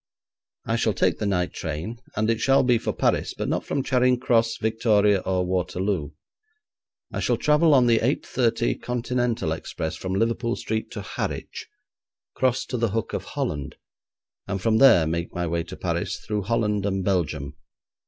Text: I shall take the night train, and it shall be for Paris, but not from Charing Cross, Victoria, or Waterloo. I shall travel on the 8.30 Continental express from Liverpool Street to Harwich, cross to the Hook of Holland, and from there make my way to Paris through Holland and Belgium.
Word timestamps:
I 0.65 0.77
shall 0.77 0.93
take 0.95 1.19
the 1.19 1.27
night 1.27 1.53
train, 1.53 1.99
and 2.15 2.27
it 2.31 2.39
shall 2.41 2.63
be 2.63 2.79
for 2.79 2.91
Paris, 2.91 3.35
but 3.35 3.47
not 3.47 3.63
from 3.63 3.83
Charing 3.83 4.19
Cross, 4.19 4.57
Victoria, 4.57 5.19
or 5.19 5.45
Waterloo. 5.45 6.09
I 7.13 7.19
shall 7.19 7.37
travel 7.37 7.75
on 7.75 7.85
the 7.85 7.99
8.30 7.99 8.81
Continental 8.81 9.51
express 9.51 9.95
from 9.95 10.15
Liverpool 10.15 10.55
Street 10.55 10.89
to 10.93 11.01
Harwich, 11.03 11.67
cross 12.33 12.65
to 12.65 12.77
the 12.77 12.89
Hook 12.89 13.13
of 13.13 13.25
Holland, 13.25 13.75
and 14.47 14.59
from 14.59 14.79
there 14.79 15.05
make 15.05 15.35
my 15.35 15.45
way 15.45 15.61
to 15.65 15.75
Paris 15.77 16.17
through 16.17 16.41
Holland 16.41 16.83
and 16.83 17.03
Belgium. 17.05 17.55